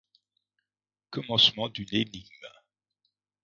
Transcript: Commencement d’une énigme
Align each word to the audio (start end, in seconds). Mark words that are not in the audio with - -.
Commencement 1.11 1.69
d’une 1.69 1.89
énigme 1.93 2.47